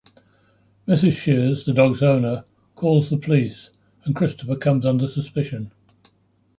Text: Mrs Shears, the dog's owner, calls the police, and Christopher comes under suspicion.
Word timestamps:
Mrs 0.87 1.11
Shears, 1.11 1.63
the 1.63 1.73
dog's 1.73 2.01
owner, 2.01 2.43
calls 2.73 3.11
the 3.11 3.17
police, 3.19 3.69
and 4.03 4.15
Christopher 4.15 4.55
comes 4.55 4.83
under 4.83 5.07
suspicion. 5.07 5.71